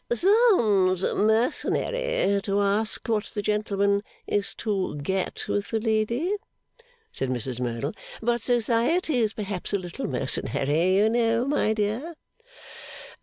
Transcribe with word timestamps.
'Sounds 0.11 1.03
mercenary 1.13 2.41
to 2.41 2.59
ask 2.59 3.07
what 3.07 3.25
the 3.35 3.41
gentleman 3.43 4.01
is 4.25 4.55
to 4.55 4.95
get 4.95 5.47
with 5.47 5.69
the 5.69 5.79
lady,' 5.79 6.37
said 7.11 7.29
Mrs 7.29 7.59
Merdle; 7.59 7.93
'but 8.19 8.41
Society 8.41 9.19
is 9.19 9.33
perhaps 9.33 9.73
a 9.73 9.77
little 9.77 10.07
mercenary, 10.07 10.95
you 10.95 11.07
know, 11.07 11.45
my 11.45 11.73
dear. 11.73 12.15